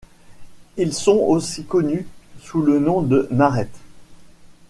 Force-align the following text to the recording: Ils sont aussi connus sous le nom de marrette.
Ils 0.77 0.95
sont 0.95 1.19
aussi 1.19 1.63
connus 1.63 2.07
sous 2.39 2.63
le 2.63 2.79
nom 2.79 3.03
de 3.03 3.27
marrette. 3.29 3.77